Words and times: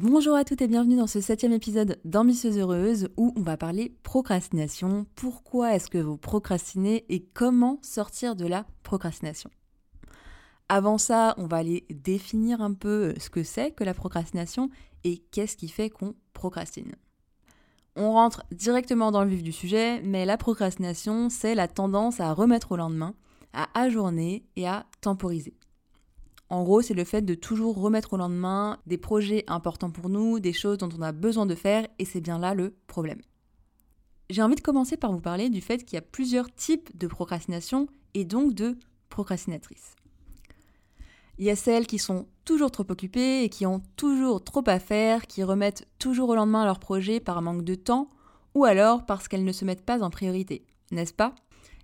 Bonjour 0.00 0.36
à 0.36 0.44
toutes 0.44 0.62
et 0.62 0.68
bienvenue 0.68 0.94
dans 0.94 1.08
ce 1.08 1.20
septième 1.20 1.52
épisode 1.52 1.98
d'Ambitieuse 2.04 2.56
Heureuse 2.56 3.08
où 3.16 3.34
on 3.34 3.42
va 3.42 3.56
parler 3.56 3.96
procrastination. 4.04 5.06
Pourquoi 5.16 5.74
est-ce 5.74 5.90
que 5.90 5.98
vous 5.98 6.16
procrastinez 6.16 7.04
et 7.08 7.24
comment 7.34 7.80
sortir 7.82 8.36
de 8.36 8.46
la 8.46 8.64
procrastination? 8.84 9.50
Avant 10.68 10.98
ça, 10.98 11.34
on 11.36 11.48
va 11.48 11.56
aller 11.56 11.84
définir 11.90 12.62
un 12.62 12.74
peu 12.74 13.12
ce 13.18 13.28
que 13.28 13.42
c'est 13.42 13.72
que 13.72 13.82
la 13.82 13.92
procrastination 13.92 14.70
et 15.02 15.18
qu'est-ce 15.32 15.56
qui 15.56 15.66
fait 15.66 15.90
qu'on 15.90 16.14
procrastine. 16.32 16.94
On 17.96 18.12
rentre 18.12 18.44
directement 18.52 19.10
dans 19.10 19.24
le 19.24 19.30
vif 19.30 19.42
du 19.42 19.50
sujet, 19.50 20.00
mais 20.02 20.26
la 20.26 20.36
procrastination, 20.36 21.28
c'est 21.28 21.56
la 21.56 21.66
tendance 21.66 22.20
à 22.20 22.32
remettre 22.32 22.70
au 22.70 22.76
lendemain, 22.76 23.16
à 23.52 23.66
ajourner 23.74 24.46
et 24.54 24.68
à 24.68 24.86
temporiser. 25.00 25.57
En 26.50 26.62
gros, 26.62 26.80
c'est 26.80 26.94
le 26.94 27.04
fait 27.04 27.22
de 27.22 27.34
toujours 27.34 27.78
remettre 27.78 28.14
au 28.14 28.16
lendemain 28.16 28.78
des 28.86 28.96
projets 28.96 29.44
importants 29.48 29.90
pour 29.90 30.08
nous, 30.08 30.40
des 30.40 30.54
choses 30.54 30.78
dont 30.78 30.88
on 30.96 31.02
a 31.02 31.12
besoin 31.12 31.44
de 31.44 31.54
faire, 31.54 31.86
et 31.98 32.04
c'est 32.04 32.20
bien 32.20 32.38
là 32.38 32.54
le 32.54 32.74
problème. 32.86 33.20
J'ai 34.30 34.42
envie 34.42 34.56
de 34.56 34.60
commencer 34.60 34.96
par 34.96 35.12
vous 35.12 35.20
parler 35.20 35.50
du 35.50 35.60
fait 35.60 35.84
qu'il 35.84 35.94
y 35.94 35.98
a 35.98 36.02
plusieurs 36.02 36.52
types 36.54 36.96
de 36.96 37.06
procrastination 37.06 37.86
et 38.14 38.24
donc 38.24 38.54
de 38.54 38.78
procrastinatrices. 39.10 39.94
Il 41.38 41.44
y 41.44 41.50
a 41.50 41.56
celles 41.56 41.86
qui 41.86 41.98
sont 41.98 42.26
toujours 42.44 42.70
trop 42.70 42.84
occupées 42.88 43.44
et 43.44 43.48
qui 43.48 43.64
ont 43.64 43.80
toujours 43.96 44.42
trop 44.42 44.64
à 44.66 44.78
faire, 44.80 45.26
qui 45.26 45.44
remettent 45.44 45.86
toujours 45.98 46.30
au 46.30 46.34
lendemain 46.34 46.64
leurs 46.64 46.80
projets 46.80 47.20
par 47.20 47.40
manque 47.42 47.62
de 47.62 47.74
temps 47.74 48.10
ou 48.54 48.64
alors 48.64 49.06
parce 49.06 49.28
qu'elles 49.28 49.44
ne 49.44 49.52
se 49.52 49.64
mettent 49.64 49.84
pas 49.84 50.02
en 50.02 50.10
priorité, 50.10 50.66
n'est-ce 50.90 51.14
pas? 51.14 51.34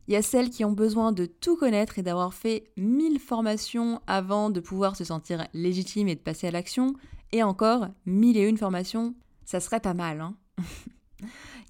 Il 0.07 0.15
y 0.15 0.17
a 0.17 0.23
celles 0.23 0.51
qui 0.51 0.65
ont 0.65 0.73
besoin 0.73 1.13
de 1.13 1.25
tout 1.27 1.57
connaître 1.57 1.99
et 1.99 2.03
d'avoir 2.03 2.35
fait 2.35 2.71
mille 2.77 3.19
formations 3.19 4.01
avant 4.07 4.51
de 4.51 4.61
pouvoir 4.61 4.97
se 4.97 5.05
sentir 5.05 5.47
légitime 5.55 6.09
et 6.09 6.15
de 6.15 6.21
passer 6.21 6.47
à 6.49 6.51
l'action. 6.51 6.95
Et 7.33 7.43
encore, 7.43 7.89
mille 8.05 8.37
et 8.37 8.47
une 8.47 8.59
formations, 8.59 9.15
ça 9.45 9.61
serait 9.61 9.81
pas 9.81 9.95
mal, 9.95 10.21
hein 10.21 10.37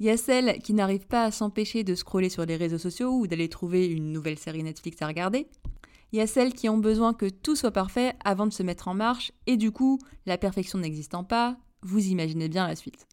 Il 0.01 0.07
y 0.07 0.11
a 0.11 0.17
celles 0.17 0.59
qui 0.63 0.75
n'arrivent 0.75 1.07
pas 1.07 1.25
à 1.25 1.31
s'empêcher 1.31 1.85
de 1.85 1.95
scroller 1.95 2.29
sur 2.29 2.45
les 2.45 2.57
réseaux 2.57 2.79
sociaux 2.79 3.13
ou 3.13 3.29
d'aller 3.29 3.49
trouver 3.49 3.87
une 3.87 4.13
nouvelle 4.13 4.39
série 4.39 4.65
Netflix 4.65 5.01
à 5.01 5.07
regarder. 5.07 5.47
Il 6.13 6.19
y 6.19 6.21
a 6.21 6.27
celles 6.27 6.55
qui 6.55 6.69
ont 6.69 6.79
besoin 6.79 7.15
que 7.15 7.29
tout 7.29 7.55
soit 7.55 7.71
parfait 7.71 8.15
avant 8.25 8.47
de 8.47 8.53
se 8.53 8.65
mettre 8.65 8.89
en 8.89 8.95
marche 8.95 9.33
et 9.47 9.57
du 9.57 9.71
coup, 9.71 9.99
la 10.27 10.39
perfection 10.39 10.79
n'existant 10.79 11.23
pas, 11.23 11.57
vous 11.83 12.07
imaginez 12.07 12.49
bien 12.49 12.67
la 12.67 12.75
suite. 12.75 13.07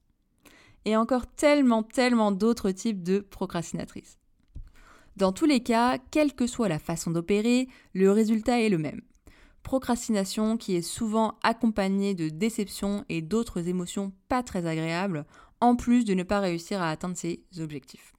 Et 0.85 0.95
encore 0.95 1.27
tellement, 1.27 1.83
tellement 1.83 2.31
d'autres 2.31 2.71
types 2.71 3.03
de 3.03 3.19
procrastinatrices. 3.19 4.20
Dans 5.17 5.31
tous 5.31 5.45
les 5.45 5.61
cas, 5.61 5.97
quelle 6.11 6.33
que 6.33 6.47
soit 6.47 6.69
la 6.69 6.79
façon 6.79 7.11
d'opérer, 7.11 7.67
le 7.93 8.11
résultat 8.11 8.61
est 8.61 8.69
le 8.69 8.77
même. 8.77 9.01
Procrastination 9.63 10.57
qui 10.57 10.75
est 10.75 10.81
souvent 10.81 11.37
accompagnée 11.43 12.15
de 12.15 12.29
déception 12.29 13.05
et 13.09 13.21
d'autres 13.21 13.67
émotions 13.67 14.13
pas 14.29 14.41
très 14.41 14.65
agréables, 14.65 15.25
en 15.59 15.75
plus 15.75 16.05
de 16.05 16.13
ne 16.13 16.23
pas 16.23 16.39
réussir 16.39 16.81
à 16.81 16.89
atteindre 16.89 17.17
ses 17.17 17.43
objectifs. 17.59 18.13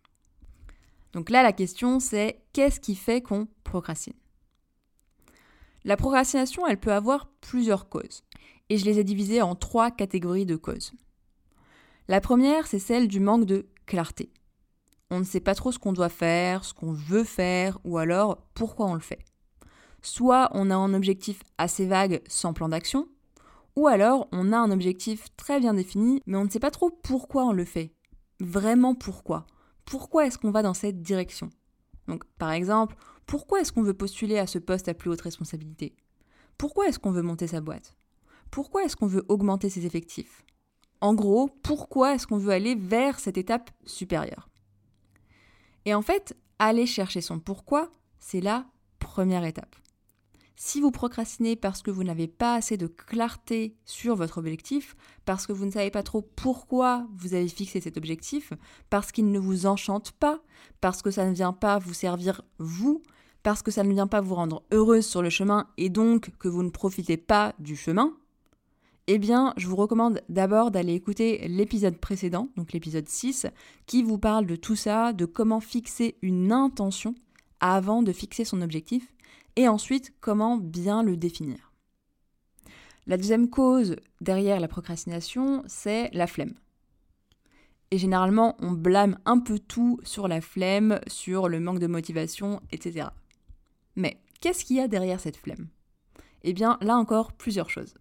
Donc 1.12 1.30
là, 1.30 1.42
la 1.42 1.52
question 1.52 1.98
c'est 1.98 2.42
qu'est-ce 2.52 2.80
qui 2.80 2.94
fait 2.94 3.22
qu'on 3.22 3.48
procrastine? 3.64 4.14
La 5.84 5.96
procrastination, 5.96 6.66
elle 6.66 6.78
peut 6.78 6.92
avoir 6.92 7.28
plusieurs 7.40 7.88
causes, 7.88 8.22
et 8.68 8.78
je 8.78 8.84
les 8.84 9.00
ai 9.00 9.04
divisées 9.04 9.42
en 9.42 9.56
trois 9.56 9.90
catégories 9.90 10.46
de 10.46 10.54
causes. 10.54 10.92
La 12.06 12.20
première, 12.20 12.68
c'est 12.68 12.78
celle 12.78 13.08
du 13.08 13.18
manque 13.18 13.46
de 13.46 13.66
clarté 13.86 14.30
on 15.12 15.18
ne 15.18 15.24
sait 15.24 15.40
pas 15.40 15.54
trop 15.54 15.72
ce 15.72 15.78
qu'on 15.78 15.92
doit 15.92 16.08
faire, 16.08 16.64
ce 16.64 16.72
qu'on 16.72 16.92
veut 16.92 17.24
faire, 17.24 17.78
ou 17.84 17.98
alors 17.98 18.46
pourquoi 18.54 18.86
on 18.86 18.94
le 18.94 19.00
fait. 19.00 19.18
Soit 20.00 20.48
on 20.54 20.70
a 20.70 20.74
un 20.74 20.94
objectif 20.94 21.42
assez 21.58 21.84
vague 21.86 22.22
sans 22.26 22.54
plan 22.54 22.70
d'action, 22.70 23.06
ou 23.76 23.88
alors 23.88 24.26
on 24.32 24.54
a 24.54 24.56
un 24.56 24.70
objectif 24.70 25.26
très 25.36 25.60
bien 25.60 25.74
défini, 25.74 26.22
mais 26.24 26.38
on 26.38 26.46
ne 26.46 26.50
sait 26.50 26.58
pas 26.58 26.70
trop 26.70 26.88
pourquoi 26.88 27.44
on 27.44 27.52
le 27.52 27.66
fait. 27.66 27.92
Vraiment 28.40 28.94
pourquoi. 28.94 29.46
Pourquoi 29.84 30.26
est-ce 30.26 30.38
qu'on 30.38 30.50
va 30.50 30.62
dans 30.62 30.72
cette 30.72 31.02
direction? 31.02 31.50
Donc 32.08 32.24
par 32.38 32.50
exemple, 32.50 32.96
pourquoi 33.26 33.60
est-ce 33.60 33.70
qu'on 33.70 33.82
veut 33.82 33.92
postuler 33.92 34.38
à 34.38 34.46
ce 34.46 34.58
poste 34.58 34.88
à 34.88 34.94
plus 34.94 35.10
haute 35.10 35.20
responsabilité? 35.20 35.94
Pourquoi 36.56 36.88
est-ce 36.88 36.98
qu'on 36.98 37.12
veut 37.12 37.20
monter 37.20 37.48
sa 37.48 37.60
boîte? 37.60 37.94
Pourquoi 38.50 38.84
est-ce 38.84 38.96
qu'on 38.96 39.06
veut 39.06 39.26
augmenter 39.28 39.68
ses 39.68 39.84
effectifs? 39.84 40.42
En 41.02 41.12
gros, 41.12 41.50
pourquoi 41.62 42.14
est-ce 42.14 42.26
qu'on 42.26 42.38
veut 42.38 42.52
aller 42.52 42.76
vers 42.76 43.20
cette 43.20 43.36
étape 43.36 43.70
supérieure? 43.84 44.48
Et 45.84 45.94
en 45.94 46.02
fait, 46.02 46.36
aller 46.58 46.86
chercher 46.86 47.20
son 47.20 47.38
pourquoi, 47.38 47.90
c'est 48.18 48.40
la 48.40 48.66
première 48.98 49.44
étape. 49.44 49.74
Si 50.54 50.80
vous 50.80 50.92
procrastinez 50.92 51.56
parce 51.56 51.82
que 51.82 51.90
vous 51.90 52.04
n'avez 52.04 52.28
pas 52.28 52.54
assez 52.54 52.76
de 52.76 52.86
clarté 52.86 53.74
sur 53.84 54.14
votre 54.14 54.38
objectif, 54.38 54.94
parce 55.24 55.46
que 55.46 55.52
vous 55.52 55.64
ne 55.64 55.72
savez 55.72 55.90
pas 55.90 56.04
trop 56.04 56.22
pourquoi 56.22 57.08
vous 57.16 57.34
avez 57.34 57.48
fixé 57.48 57.80
cet 57.80 57.96
objectif, 57.96 58.52
parce 58.88 59.10
qu'il 59.10 59.32
ne 59.32 59.40
vous 59.40 59.66
enchante 59.66 60.12
pas, 60.12 60.40
parce 60.80 61.02
que 61.02 61.10
ça 61.10 61.26
ne 61.26 61.34
vient 61.34 61.52
pas 61.52 61.78
vous 61.78 61.94
servir 61.94 62.42
vous, 62.58 63.02
parce 63.42 63.62
que 63.62 63.72
ça 63.72 63.82
ne 63.82 63.92
vient 63.92 64.06
pas 64.06 64.20
vous 64.20 64.36
rendre 64.36 64.62
heureuse 64.70 65.04
sur 65.04 65.20
le 65.20 65.30
chemin 65.30 65.66
et 65.78 65.88
donc 65.88 66.30
que 66.38 66.48
vous 66.48 66.62
ne 66.62 66.70
profitez 66.70 67.16
pas 67.16 67.54
du 67.58 67.74
chemin, 67.74 68.14
eh 69.08 69.18
bien, 69.18 69.52
je 69.56 69.66
vous 69.66 69.76
recommande 69.76 70.20
d'abord 70.28 70.70
d'aller 70.70 70.94
écouter 70.94 71.46
l'épisode 71.48 71.98
précédent, 71.98 72.48
donc 72.56 72.72
l'épisode 72.72 73.08
6, 73.08 73.46
qui 73.86 74.02
vous 74.02 74.18
parle 74.18 74.46
de 74.46 74.56
tout 74.56 74.76
ça, 74.76 75.12
de 75.12 75.24
comment 75.24 75.60
fixer 75.60 76.16
une 76.22 76.52
intention 76.52 77.14
avant 77.60 78.02
de 78.02 78.12
fixer 78.12 78.44
son 78.44 78.62
objectif, 78.62 79.12
et 79.56 79.68
ensuite 79.68 80.14
comment 80.20 80.56
bien 80.56 81.02
le 81.02 81.16
définir. 81.16 81.72
La 83.06 83.16
deuxième 83.16 83.50
cause 83.50 83.96
derrière 84.20 84.60
la 84.60 84.68
procrastination, 84.68 85.64
c'est 85.66 86.08
la 86.12 86.28
flemme. 86.28 86.54
Et 87.90 87.98
généralement, 87.98 88.56
on 88.60 88.70
blâme 88.70 89.18
un 89.26 89.40
peu 89.40 89.58
tout 89.58 89.98
sur 90.04 90.28
la 90.28 90.40
flemme, 90.40 91.00
sur 91.08 91.48
le 91.48 91.60
manque 91.60 91.80
de 91.80 91.88
motivation, 91.88 92.60
etc. 92.70 93.08
Mais 93.96 94.22
qu'est-ce 94.40 94.64
qu'il 94.64 94.76
y 94.76 94.80
a 94.80 94.88
derrière 94.88 95.20
cette 95.20 95.36
flemme? 95.36 95.68
Eh 96.44 96.52
bien, 96.52 96.78
là 96.80 96.96
encore, 96.96 97.32
plusieurs 97.32 97.68
choses. 97.68 97.94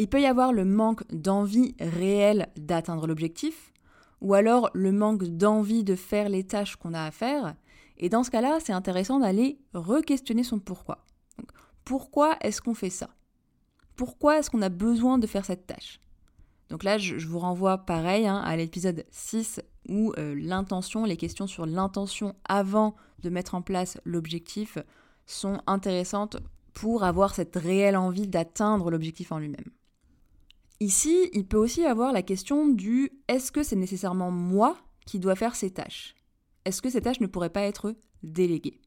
Il 0.00 0.08
peut 0.08 0.22
y 0.22 0.24
avoir 0.24 0.54
le 0.54 0.64
manque 0.64 1.06
d'envie 1.12 1.74
réelle 1.78 2.48
d'atteindre 2.56 3.06
l'objectif, 3.06 3.70
ou 4.22 4.32
alors 4.32 4.70
le 4.72 4.92
manque 4.92 5.24
d'envie 5.24 5.84
de 5.84 5.94
faire 5.94 6.30
les 6.30 6.42
tâches 6.42 6.76
qu'on 6.76 6.94
a 6.94 7.02
à 7.02 7.10
faire. 7.10 7.54
Et 7.98 8.08
dans 8.08 8.24
ce 8.24 8.30
cas-là, 8.30 8.60
c'est 8.64 8.72
intéressant 8.72 9.18
d'aller 9.18 9.58
re-questionner 9.74 10.42
son 10.42 10.58
pourquoi. 10.58 11.04
pourquoi 11.84 12.38
est-ce 12.40 12.62
qu'on 12.62 12.72
fait 12.72 12.88
ça? 12.88 13.10
Pourquoi 13.94 14.38
est-ce 14.38 14.48
qu'on 14.48 14.62
a 14.62 14.70
besoin 14.70 15.18
de 15.18 15.26
faire 15.26 15.44
cette 15.44 15.66
tâche? 15.66 16.00
Donc 16.70 16.82
là, 16.82 16.96
je, 16.96 17.26
vous 17.26 17.38
renvoie 17.38 17.76
pareil 17.76 18.26
hein, 18.26 18.38
à 18.38 18.56
l'épisode 18.56 19.04
6 19.10 19.60
où 19.90 20.14
euh, 20.16 20.34
l'intention, 20.34 21.04
les 21.04 21.18
questions 21.18 21.46
sur 21.46 21.66
l'intention 21.66 22.34
avant 22.46 22.94
de 23.18 23.28
mettre 23.28 23.54
en 23.54 23.60
place 23.60 24.00
l'objectif 24.06 24.78
sont 25.26 25.60
intéressantes 25.66 26.38
pour 26.72 27.04
avoir 27.04 27.34
cette 27.34 27.56
réelle 27.56 27.98
envie 27.98 28.28
d'atteindre 28.28 28.90
l'objectif 28.90 29.30
en 29.30 29.38
lui-même. 29.38 29.70
Ici, 30.82 31.28
il 31.34 31.46
peut 31.46 31.58
aussi 31.58 31.82
y 31.82 31.86
avoir 31.86 32.10
la 32.10 32.22
question 32.22 32.66
du 32.66 33.10
est-ce 33.28 33.52
que 33.52 33.62
c'est 33.62 33.76
nécessairement 33.76 34.30
moi 34.30 34.78
qui 35.04 35.18
dois 35.18 35.34
faire 35.34 35.54
ces 35.54 35.70
tâches? 35.70 36.14
Est-ce 36.64 36.80
que 36.80 36.88
ces 36.88 37.02
tâches 37.02 37.20
ne 37.20 37.26
pourraient 37.26 37.50
pas 37.50 37.62
être 37.62 37.94
déléguées? 38.22 38.80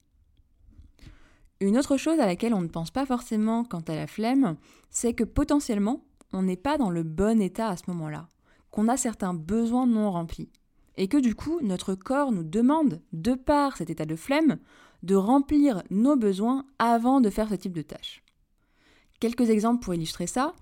Une 1.60 1.78
autre 1.78 1.98
chose 1.98 2.20
à 2.20 2.26
laquelle 2.26 2.56
on 2.56 2.62
ne 2.62 2.68
pense 2.68 2.90
pas 2.90 3.06
forcément 3.06 3.64
quant 3.64 3.84
à 3.88 3.96
la 3.96 4.08
flemme, 4.08 4.58
c'est 4.90 5.14
que 5.14 5.24
potentiellement, 5.24 6.04
on 6.34 6.42
n'est 6.42 6.58
pas 6.58 6.80
dans 6.80 6.90
le 6.90 7.04
bon 7.04 7.40
état 7.40 7.70
à 7.70 7.78
ce 7.78 7.84
moment-là, 7.88 8.28
qu'on 8.72 8.88
a 8.88 8.98
certains 8.98 9.36
besoins 9.36 9.86
non 9.86 10.12
remplis, 10.12 10.50
et 10.98 11.08
que 11.08 11.18
du 11.18 11.36
coup, 11.36 11.60
notre 11.62 11.94
corps 11.94 12.32
nous 12.32 12.44
demande, 12.44 13.02
de 13.14 13.36
par 13.36 13.78
cet 13.78 13.92
état 13.92 14.06
de 14.06 14.16
flemme, 14.16 14.58
de 15.04 15.16
remplir 15.16 15.84
nos 15.92 16.16
besoins 16.16 16.66
avant 16.80 17.22
de 17.22 17.30
faire 17.30 17.50
ce 17.50 17.56
type 17.56 17.74
de 17.74 17.84
tâches. 17.84 18.24
Quelques 19.20 19.52
exemples 19.52 19.84
pour 19.84 19.94
illustrer 19.94 20.28
ça. 20.28 20.54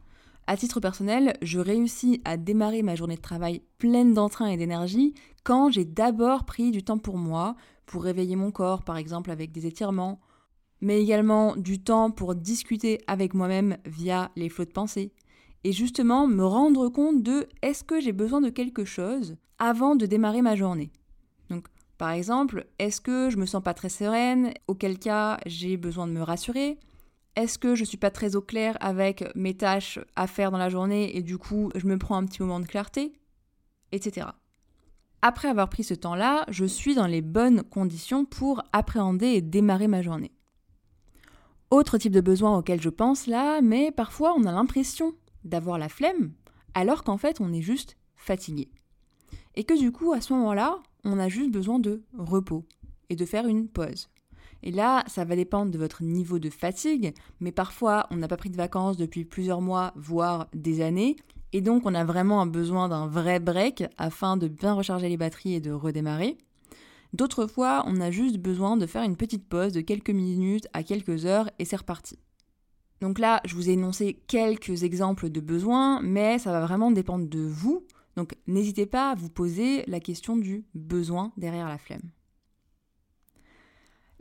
À 0.48 0.58
titre 0.58 0.80
personnel, 0.80 1.38
je 1.42 1.60
réussis 1.60 2.22
à 2.26 2.36
démarrer 2.36 2.84
ma 2.84 2.96
journée 2.96 3.16
de 3.16 3.22
travail 3.22 3.62
pleine 3.78 4.14
d'entrain 4.14 4.48
et 4.48 4.58
d'énergie 4.58 5.14
quand 5.44 5.72
j'ai 5.72 5.86
d'abord 5.86 6.46
pris 6.46 6.72
du 6.72 6.84
temps 6.84 6.98
pour 6.98 7.18
moi, 7.18 7.56
pour 7.86 8.04
réveiller 8.04 8.36
mon 8.36 8.52
corps 8.52 8.84
par 8.84 8.98
exemple 8.98 9.32
avec 9.32 9.52
des 9.52 9.66
étirements, 9.66 10.20
mais 10.82 11.02
également 11.02 11.56
du 11.56 11.82
temps 11.82 12.12
pour 12.12 12.36
discuter 12.36 13.02
avec 13.08 13.34
moi-même 13.34 13.78
via 13.86 14.32
les 14.36 14.50
flots 14.50 14.66
de 14.66 14.72
pensée, 14.72 15.14
et 15.64 15.72
justement 15.72 16.28
me 16.28 16.46
rendre 16.46 16.90
compte 16.90 17.22
de 17.22 17.48
est-ce 17.62 17.84
que 17.84 18.02
j'ai 18.02 18.14
besoin 18.14 18.42
de 18.42 18.50
quelque 18.50 18.84
chose 18.84 19.36
avant 19.60 19.96
de 19.96 20.08
démarrer 20.08 20.42
ma 20.42 20.56
journée. 20.56 20.92
Donc 21.50 21.68
par 21.98 22.10
exemple, 22.10 22.66
est-ce 22.80 23.00
que 23.00 23.30
je 23.30 23.38
me 23.38 23.46
sens 23.46 23.62
pas 23.62 23.76
très 23.76 23.90
sereine, 23.90 24.54
auquel 24.68 24.98
cas 24.98 25.38
j'ai 25.46 25.78
besoin 25.78 26.08
de 26.08 26.14
me 26.14 26.24
rassurer 26.24 26.80
Est-ce 27.36 27.58
que 27.58 27.76
je 27.76 27.86
suis 27.86 27.98
pas 27.98 28.12
très 28.12 28.36
au 28.36 28.42
clair 28.42 28.78
avec 28.82 29.24
mes 29.36 29.56
tâches 29.56 30.00
à 30.16 30.28
faire 30.28 30.52
dans 30.52 30.58
la 30.58 30.70
journée 30.70 31.16
et 31.16 31.22
du 31.22 31.38
coup 31.38 31.72
je 31.76 31.88
me 31.88 31.98
prends 31.98 32.18
un 32.18 32.26
petit 32.26 32.42
moment 32.42 32.60
de 32.60 32.66
clarté 32.66 33.14
Etc. 33.94 34.28
Après 35.22 35.48
avoir 35.48 35.70
pris 35.70 35.84
ce 35.84 35.94
temps-là, 35.94 36.46
je 36.50 36.66
suis 36.66 36.96
dans 36.96 37.08
les 37.08 37.22
bonnes 37.22 37.64
conditions 37.64 38.26
pour 38.26 38.64
appréhender 38.74 39.28
et 39.28 39.42
démarrer 39.42 39.88
ma 39.88 40.02
journée. 40.02 40.32
Autre 41.70 41.98
type 41.98 42.12
de 42.12 42.22
besoin 42.22 42.58
auquel 42.58 42.82
je 42.82 42.90
pense 42.90 43.28
là, 43.28 43.62
mais 43.62 43.92
parfois 43.92 44.34
on 44.36 44.46
a 44.46 44.52
l'impression 44.52 45.14
d'avoir 45.46 45.78
la 45.78 45.90
flemme, 45.90 46.34
alors 46.74 47.04
qu'en 47.04 47.18
fait 47.18 47.40
on 47.40 47.54
est 47.54 47.62
juste 47.62 47.98
fatigué. 48.16 48.70
Et 49.56 49.64
que 49.64 49.78
du 49.78 49.92
coup, 49.92 50.14
à 50.14 50.22
ce 50.22 50.34
moment-là, 50.34 50.80
on 51.04 51.20
a 51.20 51.30
juste 51.30 51.52
besoin 51.52 51.80
de 51.80 52.04
repos 52.18 52.66
et 53.10 53.16
de 53.16 53.26
faire 53.26 53.48
une 53.48 53.68
pause. 53.68 54.10
Et 54.64 54.72
là, 54.72 55.04
ça 55.08 55.26
va 55.26 55.36
dépendre 55.36 55.72
de 55.72 55.78
votre 55.78 56.04
niveau 56.04 56.40
de 56.40 56.50
fatigue, 56.50 57.14
mais 57.40 57.52
parfois 57.52 58.08
on 58.12 58.18
n'a 58.18 58.28
pas 58.28 58.38
pris 58.38 58.50
de 58.50 58.58
vacances 58.58 58.98
depuis 58.98 59.26
plusieurs 59.26 59.62
mois, 59.62 59.94
voire 59.96 60.48
des 60.54 60.82
années, 60.82 61.16
et 61.54 61.62
donc 61.62 61.86
on 61.86 61.96
a 61.96 62.06
vraiment 62.06 62.42
un 62.42 62.46
besoin 62.46 62.88
d'un 62.88 63.08
vrai 63.08 63.40
break 63.40 63.84
afin 63.98 64.38
de 64.38 64.48
bien 64.48 64.74
recharger 64.74 65.10
les 65.10 65.18
batteries 65.18 65.56
et 65.56 65.60
de 65.60 65.72
redémarrer. 65.72 66.38
D'autres 67.14 67.46
fois, 67.46 67.84
on 67.88 68.00
a 68.00 68.10
juste 68.10 68.38
besoin 68.38 68.78
de 68.78 68.86
faire 68.86 69.04
une 69.04 69.18
petite 69.18 69.48
pause 69.48 69.74
de 69.74 69.82
quelques 69.82 70.12
minutes 70.12 70.68
à 70.74 70.84
quelques 70.84 71.26
heures 71.26 71.50
et 71.60 71.66
c'est 71.66 71.76
reparti. 71.76 72.18
Donc 73.02 73.20
là, 73.20 73.42
je 73.46 73.56
vous 73.56 73.70
ai 73.70 73.74
énoncé 73.74 74.22
quelques 74.28 74.84
exemples 74.84 75.30
de 75.30 75.42
besoins, 75.42 76.02
mais 76.02 76.40
ça 76.40 76.52
va 76.52 76.62
vraiment 76.62 76.92
dépendre 76.92 77.28
de 77.28 77.40
vous. 77.40 77.86
Donc 78.16 78.36
n'hésitez 78.48 78.86
pas 78.86 79.12
à 79.12 79.16
vous 79.16 79.30
poser 79.30 79.84
la 79.88 80.00
question 80.00 80.38
du 80.38 80.66
besoin 80.74 81.34
derrière 81.36 81.68
la 81.68 81.78
flemme. 81.78 82.12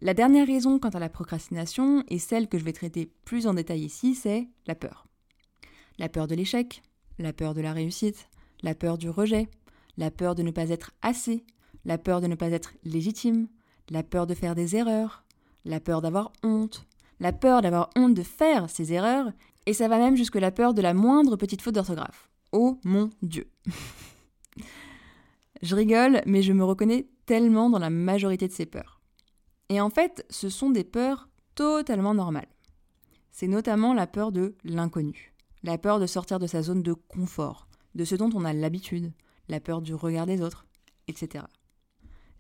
La 0.03 0.15
dernière 0.15 0.47
raison 0.47 0.79
quant 0.79 0.89
à 0.89 0.99
la 0.99 1.11
procrastination, 1.11 2.05
et 2.09 2.19
celle 2.19 2.49
que 2.49 2.59
je 2.59 2.65
vais 2.65 2.73
traiter 2.73 3.13
plus 3.27 3.47
en 3.47 3.53
détail 3.53 3.83
ici, 3.83 4.15
c'est 4.15 4.49
la 4.67 4.75
peur. 4.75 5.07
La 5.99 6.09
peur 6.09 6.27
de 6.27 6.35
l'échec, 6.35 6.83
la 7.19 7.35
peur 7.35 7.53
de 7.53 7.61
la 7.61 7.75
réussite, 7.75 8.31
la 8.63 8.75
peur 8.75 8.97
du 8.97 9.11
rejet, 9.11 9.51
la 9.99 10.11
peur 10.11 10.35
de 10.35 10.43
ne 10.43 10.53
pas 10.53 10.71
être 10.71 10.93
assez, 11.03 11.45
la 11.85 11.99
peur 11.99 12.23
de 12.23 12.29
ne 12.29 12.35
pas 12.35 12.51
être 12.51 12.73
légitime, 12.83 13.49
la 13.91 14.03
peur 14.03 14.27
de 14.27 14.33
faire 14.33 14.55
des 14.55 14.75
erreurs, 14.75 15.23
la 15.67 15.81
peur 15.81 16.01
d'avoir 16.01 16.33
honte, 16.43 16.87
la 17.21 17.35
peur 17.35 17.61
d'avoir 17.61 17.91
honte 17.95 18.15
de 18.15 18.23
faire 18.23 18.71
ces 18.71 18.95
erreurs, 18.95 19.31
et 19.67 19.75
ça 19.75 19.89
va 19.89 19.99
même 19.99 20.17
jusque 20.17 20.37
la 20.37 20.51
peur 20.51 20.73
de 20.73 20.81
la 20.81 20.95
moindre 20.95 21.37
petite 21.37 21.61
faute 21.61 21.75
d'orthographe. 21.75 22.31
Oh 22.53 22.79
mon 22.85 23.11
Dieu 23.21 23.51
Je 25.63 25.75
rigole, 25.77 26.23
mais 26.25 26.41
je 26.41 26.55
me 26.55 26.65
reconnais 26.65 27.07
tellement 27.27 27.69
dans 27.69 27.79
la 27.79 27.91
majorité 27.91 28.49
de 28.49 28.53
ces 28.55 28.65
peurs. 28.65 29.00
Et 29.71 29.81
en 29.81 29.89
fait, 29.89 30.27
ce 30.29 30.49
sont 30.49 30.69
des 30.69 30.85
peurs 30.85 31.29
totalement 31.55 32.13
normales. 32.13 32.49
C'est 33.31 33.47
notamment 33.47 33.95
la 33.95 34.09
peur 34.09 34.33
de 34.33 34.57
l'inconnu, 34.65 35.33
la 35.63 35.79
peur 35.79 36.01
de 36.01 36.07
sortir 36.07 36.41
de 36.41 36.49
sa 36.49 36.61
zone 36.61 36.83
de 36.83 36.93
confort, 36.93 37.69
de 37.95 38.05
ce 38.05 38.17
dont 38.17 38.31
on 38.35 38.45
a 38.45 38.53
l'habitude, 38.53 39.13
la 39.49 39.61
peur 39.61 39.81
du 39.81 39.95
regard 39.95 40.27
des 40.27 40.43
autres, 40.43 40.67
etc. 41.07 41.45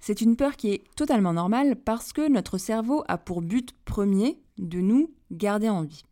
C'est 0.00 0.20
une 0.20 0.34
peur 0.34 0.56
qui 0.56 0.72
est 0.72 0.82
totalement 0.96 1.32
normale 1.32 1.76
parce 1.76 2.12
que 2.12 2.28
notre 2.28 2.58
cerveau 2.58 3.04
a 3.06 3.16
pour 3.16 3.42
but 3.42 3.74
premier 3.84 4.40
de 4.58 4.80
nous 4.80 5.14
garder 5.30 5.68
en 5.68 5.84
vie. 5.84 6.02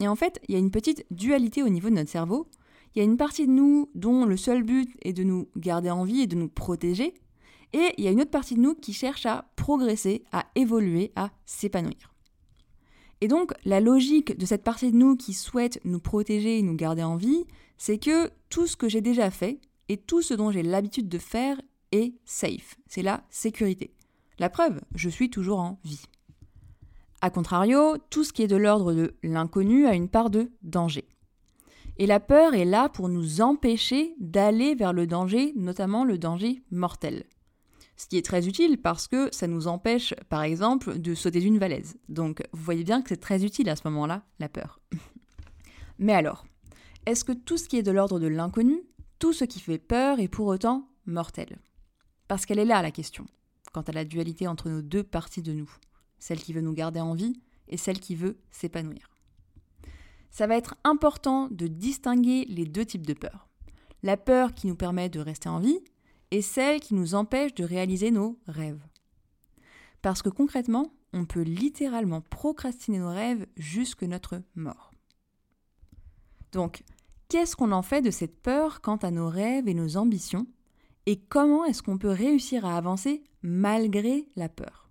Et 0.00 0.08
en 0.08 0.16
fait, 0.16 0.38
il 0.48 0.52
y 0.52 0.56
a 0.56 0.60
une 0.60 0.70
petite 0.70 1.06
dualité 1.10 1.62
au 1.62 1.70
niveau 1.70 1.88
de 1.88 1.94
notre 1.94 2.10
cerveau. 2.10 2.46
Il 2.94 2.98
y 2.98 3.00
a 3.00 3.04
une 3.04 3.16
partie 3.16 3.46
de 3.46 3.52
nous 3.52 3.90
dont 3.94 4.26
le 4.26 4.36
seul 4.36 4.62
but 4.64 4.94
est 5.02 5.14
de 5.14 5.22
nous 5.22 5.48
garder 5.56 5.90
en 5.90 6.04
vie 6.04 6.20
et 6.20 6.26
de 6.26 6.36
nous 6.36 6.48
protéger. 6.48 7.14
Et 7.72 7.92
il 7.98 8.04
y 8.04 8.08
a 8.08 8.10
une 8.10 8.20
autre 8.20 8.30
partie 8.30 8.54
de 8.54 8.60
nous 8.60 8.74
qui 8.74 8.92
cherche 8.92 9.26
à 9.26 9.50
progresser, 9.56 10.24
à 10.32 10.46
évoluer, 10.54 11.12
à 11.16 11.30
s'épanouir. 11.44 12.14
Et 13.20 13.28
donc, 13.28 13.52
la 13.64 13.80
logique 13.80 14.36
de 14.36 14.46
cette 14.46 14.62
partie 14.62 14.92
de 14.92 14.96
nous 14.96 15.16
qui 15.16 15.32
souhaite 15.32 15.80
nous 15.84 16.00
protéger 16.00 16.58
et 16.58 16.62
nous 16.62 16.74
garder 16.74 17.02
en 17.02 17.16
vie, 17.16 17.44
c'est 17.78 17.98
que 17.98 18.30
tout 18.50 18.66
ce 18.66 18.76
que 18.76 18.88
j'ai 18.88 19.00
déjà 19.00 19.30
fait 19.30 19.60
et 19.88 19.96
tout 19.96 20.22
ce 20.22 20.34
dont 20.34 20.50
j'ai 20.50 20.62
l'habitude 20.62 21.08
de 21.08 21.18
faire 21.18 21.60
est 21.92 22.14
safe. 22.24 22.76
C'est 22.86 23.02
la 23.02 23.24
sécurité. 23.30 23.92
La 24.38 24.50
preuve, 24.50 24.80
je 24.94 25.08
suis 25.08 25.30
toujours 25.30 25.60
en 25.60 25.78
vie. 25.84 26.02
A 27.22 27.30
contrario, 27.30 27.96
tout 28.10 28.24
ce 28.24 28.32
qui 28.32 28.42
est 28.42 28.48
de 28.48 28.56
l'ordre 28.56 28.92
de 28.92 29.14
l'inconnu 29.22 29.86
a 29.86 29.94
une 29.94 30.08
part 30.08 30.28
de 30.28 30.50
danger. 30.62 31.08
Et 31.98 32.06
la 32.06 32.20
peur 32.20 32.52
est 32.54 32.66
là 32.66 32.90
pour 32.90 33.08
nous 33.08 33.40
empêcher 33.40 34.14
d'aller 34.20 34.74
vers 34.74 34.92
le 34.92 35.06
danger, 35.06 35.54
notamment 35.56 36.04
le 36.04 36.18
danger 36.18 36.62
mortel. 36.70 37.24
Ce 37.96 38.06
qui 38.06 38.18
est 38.18 38.24
très 38.24 38.46
utile 38.46 38.78
parce 38.78 39.08
que 39.08 39.28
ça 39.32 39.46
nous 39.46 39.68
empêche, 39.68 40.14
par 40.28 40.42
exemple, 40.42 40.98
de 40.98 41.14
sauter 41.14 41.40
d'une 41.40 41.58
valaise. 41.58 41.96
Donc 42.08 42.42
vous 42.52 42.62
voyez 42.62 42.84
bien 42.84 43.00
que 43.00 43.08
c'est 43.08 43.16
très 43.16 43.44
utile 43.44 43.68
à 43.70 43.76
ce 43.76 43.82
moment-là, 43.88 44.22
la 44.38 44.48
peur. 44.48 44.80
Mais 45.98 46.12
alors, 46.12 46.44
est-ce 47.06 47.24
que 47.24 47.32
tout 47.32 47.56
ce 47.56 47.68
qui 47.68 47.78
est 47.78 47.82
de 47.82 47.90
l'ordre 47.90 48.20
de 48.20 48.26
l'inconnu, 48.26 48.82
tout 49.18 49.32
ce 49.32 49.44
qui 49.44 49.60
fait 49.60 49.78
peur 49.78 50.20
est 50.20 50.28
pour 50.28 50.46
autant 50.46 50.88
mortel? 51.06 51.58
Parce 52.28 52.44
qu'elle 52.44 52.58
est 52.58 52.64
là 52.64 52.82
la 52.82 52.90
question, 52.90 53.26
quant 53.72 53.82
à 53.82 53.92
la 53.92 54.04
dualité 54.04 54.46
entre 54.46 54.68
nos 54.68 54.82
deux 54.82 55.04
parties 55.04 55.42
de 55.42 55.52
nous, 55.52 55.70
celle 56.18 56.40
qui 56.40 56.52
veut 56.52 56.60
nous 56.60 56.72
garder 56.72 57.00
en 57.00 57.14
vie 57.14 57.40
et 57.68 57.76
celle 57.76 58.00
qui 58.00 58.14
veut 58.14 58.38
s'épanouir. 58.50 59.10
Ça 60.30 60.46
va 60.46 60.56
être 60.56 60.74
important 60.84 61.48
de 61.50 61.66
distinguer 61.66 62.44
les 62.46 62.66
deux 62.66 62.84
types 62.84 63.06
de 63.06 63.14
peur. 63.14 63.48
La 64.02 64.16
peur 64.16 64.54
qui 64.54 64.66
nous 64.66 64.76
permet 64.76 65.08
de 65.08 65.20
rester 65.20 65.48
en 65.48 65.60
vie 65.60 65.80
et 66.36 66.42
celle 66.42 66.80
qui 66.80 66.94
nous 66.94 67.14
empêche 67.14 67.54
de 67.54 67.64
réaliser 67.64 68.10
nos 68.10 68.38
rêves. 68.46 68.86
Parce 70.02 70.20
que 70.20 70.28
concrètement, 70.28 70.92
on 71.14 71.24
peut 71.24 71.40
littéralement 71.40 72.20
procrastiner 72.20 72.98
nos 72.98 73.08
rêves 73.08 73.46
jusque 73.56 74.02
notre 74.02 74.42
mort. 74.54 74.90
Donc, 76.52 76.82
qu'est-ce 77.28 77.56
qu'on 77.56 77.72
en 77.72 77.80
fait 77.80 78.02
de 78.02 78.10
cette 78.10 78.42
peur 78.42 78.82
quant 78.82 78.96
à 78.96 79.10
nos 79.10 79.30
rêves 79.30 79.66
et 79.66 79.72
nos 79.72 79.96
ambitions 79.96 80.46
et 81.06 81.18
comment 81.18 81.64
est-ce 81.64 81.82
qu'on 81.82 81.96
peut 81.96 82.10
réussir 82.10 82.66
à 82.66 82.76
avancer 82.76 83.24
malgré 83.40 84.28
la 84.36 84.50
peur? 84.50 84.90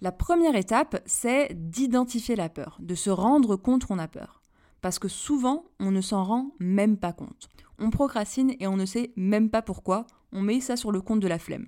La 0.00 0.12
première 0.12 0.54
étape, 0.54 1.02
c'est 1.04 1.48
d'identifier 1.52 2.36
la 2.36 2.48
peur, 2.48 2.76
de 2.78 2.94
se 2.94 3.10
rendre 3.10 3.56
compte 3.56 3.86
qu'on 3.86 3.98
a 3.98 4.06
peur. 4.06 4.40
Parce 4.84 4.98
que 4.98 5.08
souvent, 5.08 5.64
on 5.80 5.90
ne 5.90 6.02
s'en 6.02 6.24
rend 6.24 6.50
même 6.58 6.98
pas 6.98 7.14
compte. 7.14 7.48
On 7.78 7.88
procrastine 7.88 8.54
et 8.60 8.66
on 8.66 8.76
ne 8.76 8.84
sait 8.84 9.14
même 9.16 9.48
pas 9.48 9.62
pourquoi, 9.62 10.06
on 10.30 10.42
met 10.42 10.60
ça 10.60 10.76
sur 10.76 10.92
le 10.92 11.00
compte 11.00 11.20
de 11.20 11.26
la 11.26 11.38
flemme. 11.38 11.64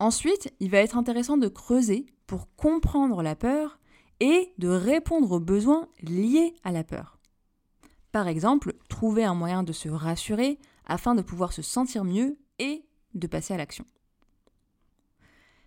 Ensuite, 0.00 0.52
il 0.58 0.72
va 0.72 0.78
être 0.78 0.98
intéressant 0.98 1.36
de 1.36 1.46
creuser 1.46 2.06
pour 2.26 2.52
comprendre 2.56 3.22
la 3.22 3.36
peur 3.36 3.78
et 4.18 4.52
de 4.58 4.66
répondre 4.66 5.30
aux 5.30 5.38
besoins 5.38 5.86
liés 6.02 6.56
à 6.64 6.72
la 6.72 6.82
peur. 6.82 7.20
Par 8.10 8.26
exemple, 8.26 8.74
trouver 8.88 9.22
un 9.22 9.36
moyen 9.36 9.62
de 9.62 9.72
se 9.72 9.88
rassurer 9.88 10.58
afin 10.84 11.14
de 11.14 11.22
pouvoir 11.22 11.52
se 11.52 11.62
sentir 11.62 12.02
mieux 12.02 12.40
et 12.58 12.84
de 13.14 13.28
passer 13.28 13.54
à 13.54 13.56
l'action. 13.56 13.84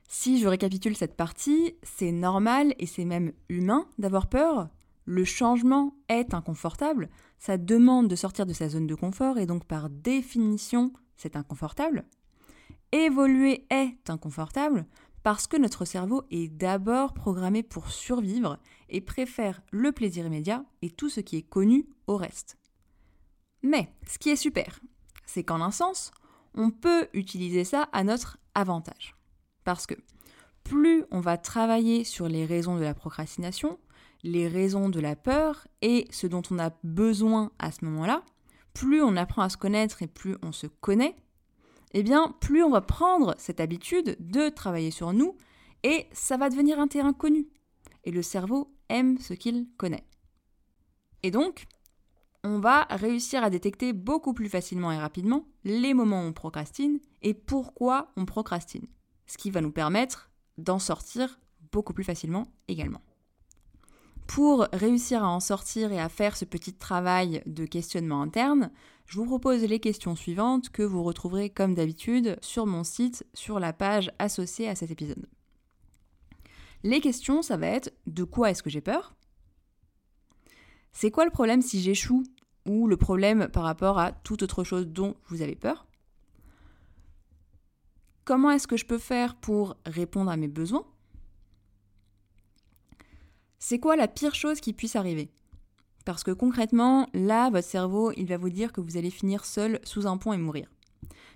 Si 0.09 0.41
je 0.41 0.49
récapitule 0.49 0.97
cette 0.97 1.15
partie, 1.15 1.77
c'est 1.83 2.11
normal 2.11 2.75
et 2.79 2.85
c'est 2.85 3.05
même 3.05 3.31
humain 3.47 3.87
d'avoir 3.97 4.27
peur. 4.27 4.67
Le 5.05 5.25
changement 5.25 5.95
est 6.09 6.33
inconfortable, 6.33 7.09
ça 7.39 7.57
demande 7.57 8.07
de 8.07 8.15
sortir 8.15 8.45
de 8.45 8.53
sa 8.53 8.69
zone 8.69 8.87
de 8.87 8.95
confort 8.95 9.39
et 9.39 9.45
donc 9.45 9.65
par 9.65 9.89
définition, 9.89 10.93
c'est 11.17 11.35
inconfortable. 11.35 12.05
Évoluer 12.91 13.65
est 13.69 14.09
inconfortable 14.09 14.85
parce 15.23 15.47
que 15.47 15.57
notre 15.57 15.85
cerveau 15.85 16.23
est 16.31 16.49
d'abord 16.49 17.13
programmé 17.13 17.63
pour 17.63 17.89
survivre 17.89 18.57
et 18.89 19.01
préfère 19.01 19.61
le 19.71 19.91
plaisir 19.91 20.25
immédiat 20.25 20.65
et 20.81 20.89
tout 20.89 21.09
ce 21.09 21.19
qui 21.19 21.37
est 21.37 21.47
connu 21.47 21.87
au 22.07 22.17
reste. 22.17 22.57
Mais 23.63 23.93
ce 24.07 24.17
qui 24.17 24.29
est 24.29 24.35
super, 24.35 24.79
c'est 25.25 25.43
qu'en 25.43 25.61
un 25.61 25.71
sens, 25.71 26.11
on 26.55 26.71
peut 26.71 27.07
utiliser 27.13 27.63
ça 27.63 27.87
à 27.93 28.03
notre 28.03 28.37
avantage. 28.55 29.15
Parce 29.63 29.85
que 29.85 29.95
plus 30.63 31.05
on 31.11 31.19
va 31.19 31.37
travailler 31.37 32.03
sur 32.03 32.27
les 32.27 32.45
raisons 32.45 32.75
de 32.75 32.83
la 32.83 32.93
procrastination, 32.93 33.79
les 34.23 34.47
raisons 34.47 34.89
de 34.89 34.99
la 34.99 35.15
peur 35.15 35.67
et 35.81 36.07
ce 36.11 36.27
dont 36.27 36.41
on 36.51 36.59
a 36.59 36.71
besoin 36.83 37.51
à 37.59 37.71
ce 37.71 37.85
moment-là, 37.85 38.23
plus 38.73 39.01
on 39.01 39.15
apprend 39.15 39.41
à 39.41 39.49
se 39.49 39.57
connaître 39.57 40.01
et 40.01 40.07
plus 40.07 40.37
on 40.41 40.51
se 40.51 40.67
connaît, 40.67 41.15
eh 41.93 42.03
bien, 42.03 42.33
plus 42.39 42.63
on 42.63 42.69
va 42.69 42.81
prendre 42.81 43.35
cette 43.37 43.59
habitude 43.59 44.15
de 44.19 44.49
travailler 44.49 44.91
sur 44.91 45.13
nous 45.13 45.35
et 45.83 46.07
ça 46.11 46.37
va 46.37 46.49
devenir 46.49 46.79
un 46.79 46.87
terrain 46.87 47.13
connu. 47.13 47.47
Et 48.03 48.11
le 48.11 48.21
cerveau 48.21 48.73
aime 48.89 49.17
ce 49.17 49.33
qu'il 49.33 49.67
connaît. 49.77 50.05
Et 51.23 51.31
donc, 51.31 51.67
on 52.43 52.59
va 52.59 52.83
réussir 52.89 53.43
à 53.43 53.49
détecter 53.49 53.93
beaucoup 53.93 54.33
plus 54.33 54.49
facilement 54.49 54.91
et 54.91 54.97
rapidement 54.97 55.45
les 55.63 55.93
moments 55.93 56.23
où 56.23 56.27
on 56.27 56.33
procrastine 56.33 56.99
et 57.21 57.33
pourquoi 57.33 58.11
on 58.15 58.25
procrastine. 58.25 58.87
Ce 59.27 59.37
qui 59.37 59.51
va 59.51 59.61
nous 59.61 59.71
permettre 59.71 60.31
d'en 60.57 60.79
sortir 60.79 61.39
beaucoup 61.71 61.93
plus 61.93 62.03
facilement 62.03 62.47
également. 62.67 63.01
Pour 64.33 64.65
réussir 64.71 65.25
à 65.25 65.29
en 65.29 65.41
sortir 65.41 65.91
et 65.91 65.99
à 65.99 66.07
faire 66.07 66.37
ce 66.37 66.45
petit 66.45 66.71
travail 66.71 67.43
de 67.45 67.65
questionnement 67.65 68.21
interne, 68.21 68.71
je 69.05 69.17
vous 69.17 69.25
propose 69.25 69.61
les 69.61 69.81
questions 69.81 70.15
suivantes 70.15 70.69
que 70.69 70.83
vous 70.83 71.03
retrouverez 71.03 71.49
comme 71.49 71.75
d'habitude 71.75 72.37
sur 72.41 72.65
mon 72.65 72.85
site, 72.85 73.25
sur 73.33 73.59
la 73.59 73.73
page 73.73 74.09
associée 74.19 74.69
à 74.69 74.75
cet 74.75 74.89
épisode. 74.89 75.27
Les 76.83 77.01
questions, 77.01 77.41
ça 77.41 77.57
va 77.57 77.67
être 77.67 77.91
de 78.07 78.23
quoi 78.23 78.49
est-ce 78.49 78.63
que 78.63 78.69
j'ai 78.69 78.79
peur? 78.79 79.17
C'est 80.93 81.11
quoi 81.11 81.25
le 81.25 81.31
problème 81.31 81.61
si 81.61 81.81
j'échoue? 81.81 82.23
Ou 82.65 82.87
le 82.87 82.95
problème 82.95 83.49
par 83.49 83.63
rapport 83.63 83.99
à 83.99 84.13
toute 84.13 84.43
autre 84.43 84.63
chose 84.63 84.87
dont 84.87 85.17
vous 85.27 85.41
avez 85.41 85.57
peur? 85.57 85.87
Comment 88.23 88.51
est-ce 88.51 88.67
que 88.67 88.77
je 88.77 88.85
peux 88.85 88.97
faire 88.97 89.35
pour 89.35 89.75
répondre 89.85 90.31
à 90.31 90.37
mes 90.37 90.47
besoins? 90.47 90.85
C'est 93.63 93.77
quoi 93.77 93.95
la 93.95 94.07
pire 94.07 94.33
chose 94.33 94.59
qui 94.59 94.73
puisse 94.73 94.95
arriver? 94.95 95.29
Parce 96.03 96.23
que 96.23 96.31
concrètement, 96.31 97.07
là, 97.13 97.51
votre 97.51 97.67
cerveau, 97.67 98.11
il 98.17 98.25
va 98.25 98.37
vous 98.37 98.49
dire 98.49 98.73
que 98.73 98.81
vous 98.81 98.97
allez 98.97 99.11
finir 99.11 99.45
seul 99.45 99.79
sous 99.83 100.07
un 100.07 100.17
pont 100.17 100.33
et 100.33 100.37
mourir. 100.37 100.67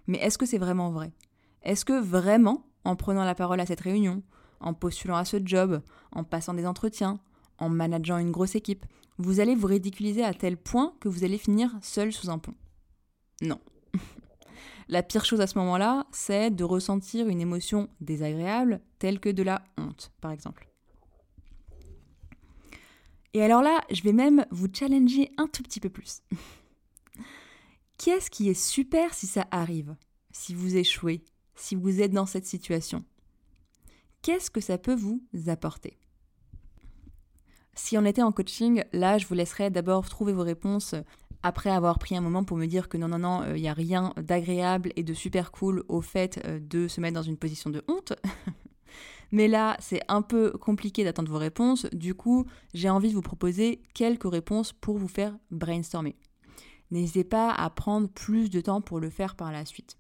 Mais 0.08 0.18
est-ce 0.18 0.40
que 0.40 0.48
c'est 0.48 0.58
vraiment 0.58 0.90
vrai? 0.90 1.14
Est-ce 1.62 1.86
que 1.86 2.02
vraiment, 2.02 2.66
en 2.84 2.96
prenant 2.96 3.24
la 3.24 3.36
parole 3.36 3.60
à 3.60 3.68
cette 3.68 3.80
réunion, 3.80 4.24
en 4.60 4.74
postulant 4.74 5.18
à 5.18 5.24
ce 5.24 5.38
job, 5.46 5.84
en 6.12 6.24
passant 6.24 6.56
des 6.56 6.66
entretiens, 6.66 7.20
en 7.60 7.70
manageant 7.70 8.18
une 8.18 8.32
grosse 8.32 8.56
équipe, 8.56 8.88
vous 9.20 9.40
allez 9.40 9.54
vous 9.54 9.68
ridiculiser 9.68 10.24
à 10.24 10.34
tel 10.34 10.58
point 10.58 10.96
que 11.00 11.08
vous 11.08 11.24
allez 11.24 11.38
finir 11.38 11.78
seul 11.84 12.12
sous 12.12 12.32
un 12.32 12.40
pont? 12.40 12.56
Non. 13.44 13.60
la 14.90 15.04
pire 15.04 15.26
chose 15.26 15.42
à 15.42 15.48
ce 15.48 15.60
moment-là, 15.60 16.08
c'est 16.12 16.50
de 16.50 16.64
ressentir 16.64 17.28
une 17.28 17.40
émotion 17.40 17.88
désagréable 18.02 18.82
telle 18.98 19.20
que 19.20 19.30
de 19.30 19.44
la 19.44 19.64
honte, 19.78 20.12
par 20.22 20.32
exemple. 20.32 20.68
Et 23.36 23.44
alors 23.44 23.62
là, 23.62 23.82
je 23.92 24.02
vais 24.02 24.14
même 24.14 24.46
vous 24.50 24.70
challenger 24.74 25.30
un 25.38 25.48
tout 25.48 25.62
petit 25.62 25.82
peu 25.82 25.90
plus. 25.90 26.22
Qu'est-ce 27.98 28.32
qui 28.32 28.48
est 28.48 28.54
super 28.54 29.14
si 29.14 29.28
ça 29.28 29.46
arrive 29.52 29.98
Si 30.32 30.54
vous 30.54 30.78
échouez 30.78 31.22
Si 31.54 31.76
vous 31.76 32.00
êtes 32.00 32.14
dans 32.14 32.26
cette 32.26 32.46
situation? 32.46 33.04
Qu'est-ce 34.22 34.50
que 34.50 34.62
ça 34.62 34.78
peut 34.78 34.96
vous 34.96 35.22
apporter? 35.48 35.98
Si 37.74 37.98
on 37.98 38.06
était 38.06 38.22
en 38.22 38.32
coaching, 38.32 38.86
là, 38.94 39.18
je 39.18 39.28
vous 39.28 39.34
laisserai 39.34 39.70
d'abord 39.70 40.08
trouver 40.08 40.32
vos 40.32 40.44
réponses 40.44 40.96
après 41.44 41.72
avoir 41.72 42.00
pris 42.00 42.16
un 42.16 42.22
moment 42.22 42.46
pour 42.46 42.56
me 42.56 42.68
dire 42.68 42.88
que 42.88 42.96
non, 42.96 43.10
non, 43.10 43.20
non, 43.20 43.54
il 43.54 43.62
n'y 43.62 43.68
a 43.68 43.74
rien 43.74 44.14
d'agréable 44.16 44.94
et 44.96 45.04
de 45.04 45.14
super 45.14 45.52
cool 45.52 45.84
au 45.90 46.00
fait 46.00 46.40
euh, 46.46 46.58
de 46.62 46.88
se 46.88 47.02
mettre 47.02 47.16
dans 47.16 47.22
une 47.22 47.36
position 47.36 47.70
de 47.70 47.84
honte. 47.90 48.14
Mais 49.36 49.50
là, 49.50 49.76
c'est 49.82 50.00
un 50.08 50.22
peu 50.22 50.52
compliqué 50.52 51.04
d'attendre 51.04 51.30
vos 51.30 51.38
réponses. 51.38 51.88
Du 51.88 52.16
coup, 52.16 52.46
j'ai 52.74 52.90
envie 52.90 53.10
de 53.10 53.16
vous 53.16 53.22
proposer 53.22 53.82
quelques 53.94 54.32
réponses 54.32 54.72
pour 54.72 54.98
vous 54.98 55.10
faire 55.10 55.38
brainstormer. 55.52 56.16
N'hésitez 56.90 57.26
pas 57.26 57.52
à 57.52 57.70
prendre 57.70 58.08
plus 58.08 58.50
de 58.50 58.62
temps 58.62 58.80
pour 58.80 59.02
le 59.02 59.10
faire 59.10 59.36
par 59.36 59.52
la 59.52 59.66
suite. 59.66 59.98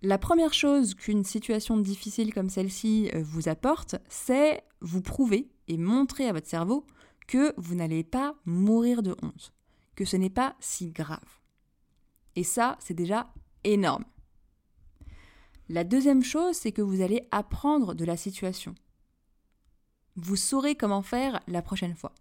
La 0.00 0.16
première 0.16 0.54
chose 0.54 0.94
qu'une 0.94 1.22
situation 1.22 1.76
difficile 1.76 2.32
comme 2.32 2.48
celle-ci 2.48 3.10
euh, 3.14 3.22
vous 3.22 3.50
apporte, 3.50 3.96
c'est 4.08 4.62
vous 4.80 5.02
prouver 5.02 5.50
et 5.68 5.76
montrer 5.76 6.26
à 6.26 6.32
votre 6.32 6.48
cerveau 6.48 6.86
que 7.28 7.52
vous 7.58 7.74
n'allez 7.74 8.04
pas 8.04 8.36
mourir 8.46 9.02
de 9.02 9.14
honte, 9.22 9.52
que 9.96 10.06
ce 10.06 10.16
n'est 10.16 10.30
pas 10.30 10.56
si 10.60 10.92
grave. 10.92 11.42
Et 12.36 12.42
ça, 12.42 12.78
c'est 12.80 12.94
déjà 12.94 13.34
énorme. 13.64 14.06
La 15.68 15.82
deuxième 15.82 16.22
chose, 16.22 16.56
c'est 16.56 16.72
que 16.72 16.82
vous 16.82 17.00
allez 17.00 17.26
apprendre 17.32 17.94
de 17.94 18.04
la 18.04 18.16
situation. 18.16 18.74
Vous 20.14 20.36
saurez 20.36 20.76
comment 20.76 21.02
faire 21.02 21.40
la 21.48 21.60
prochaine 21.60 21.96
fois, 21.96 22.14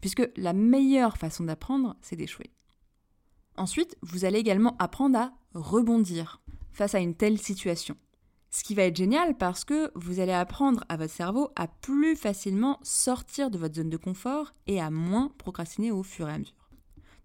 puisque 0.00 0.30
la 0.36 0.52
meilleure 0.52 1.16
façon 1.16 1.44
d'apprendre, 1.44 1.96
c'est 2.00 2.16
d'échouer. 2.16 2.50
Ensuite, 3.56 3.96
vous 4.02 4.24
allez 4.24 4.38
également 4.38 4.76
apprendre 4.78 5.18
à 5.18 5.32
rebondir 5.54 6.40
face 6.70 6.94
à 6.94 7.00
une 7.00 7.14
telle 7.14 7.38
situation. 7.38 7.96
Ce 8.50 8.62
qui 8.62 8.74
va 8.74 8.84
être 8.84 8.96
génial 8.96 9.36
parce 9.36 9.64
que 9.64 9.90
vous 9.94 10.20
allez 10.20 10.32
apprendre 10.32 10.84
à 10.88 10.96
votre 10.96 11.12
cerveau 11.12 11.50
à 11.56 11.66
plus 11.66 12.16
facilement 12.16 12.78
sortir 12.82 13.50
de 13.50 13.58
votre 13.58 13.76
zone 13.76 13.90
de 13.90 13.96
confort 13.96 14.52
et 14.66 14.80
à 14.80 14.90
moins 14.90 15.32
procrastiner 15.38 15.90
au 15.90 16.02
fur 16.02 16.28
et 16.28 16.32
à 16.32 16.38
mesure. 16.38 16.61